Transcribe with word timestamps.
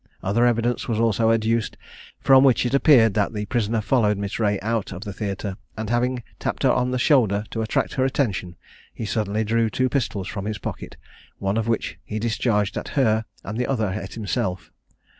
Other 0.23 0.47
evidence 0.47 0.87
was 0.87 0.99
also 0.99 1.29
adduced, 1.31 1.77
from 2.19 2.43
which 2.43 2.65
it 2.65 2.73
appeared 2.73 3.13
that 3.13 3.33
the 3.33 3.45
prisoner 3.45 3.81
followed 3.81 4.17
Miss 4.17 4.39
Reay 4.39 4.59
out 4.63 4.91
of 4.91 5.03
the 5.03 5.13
theatre, 5.13 5.57
and 5.77 5.91
having 5.91 6.23
tapped 6.39 6.63
her 6.63 6.71
on 6.71 6.89
the 6.89 6.97
shoulder 6.97 7.43
to 7.51 7.61
attract 7.61 7.93
her 7.93 8.03
attention, 8.03 8.55
he 8.95 9.05
suddenly 9.05 9.43
drew 9.43 9.69
two 9.69 9.89
pistols 9.89 10.27
from 10.27 10.45
his 10.45 10.57
pocket, 10.57 10.97
one 11.37 11.55
of 11.55 11.67
which 11.67 11.99
he 12.03 12.17
discharged 12.17 12.77
at 12.79 12.87
her 12.97 13.25
and 13.43 13.59
the 13.59 13.67
other 13.67 13.89
at 13.89 14.15
himself. 14.15 14.71